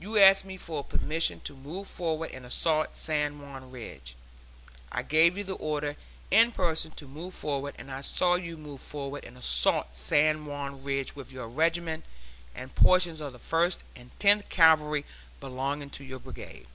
You 0.00 0.18
asked 0.18 0.44
me 0.44 0.56
for 0.56 0.82
permission 0.82 1.38
to 1.42 1.54
move 1.54 1.86
forward 1.86 2.32
and 2.32 2.44
assault 2.44 2.96
San 2.96 3.38
Juan 3.40 3.70
Ridge. 3.70 4.16
I 4.90 5.04
gave 5.04 5.38
you 5.38 5.44
the 5.44 5.52
order 5.54 5.94
in 6.32 6.50
person 6.50 6.90
to 6.90 7.06
move 7.06 7.32
forward, 7.32 7.76
and 7.78 7.88
I 7.88 8.00
saw 8.00 8.34
you 8.34 8.56
move 8.56 8.80
forward 8.80 9.22
and 9.22 9.38
assault 9.38 9.96
San 9.96 10.46
Juan 10.46 10.82
Ridge 10.82 11.14
with 11.14 11.30
your 11.30 11.46
regiment 11.46 12.04
and 12.56 12.74
portions 12.74 13.20
of 13.20 13.32
the 13.34 13.38
First 13.38 13.84
and 13.94 14.10
Tenth 14.18 14.48
Cavalry 14.48 15.04
belonging 15.38 15.90
to 15.90 16.02
your 16.02 16.18
Brigade. 16.18 16.66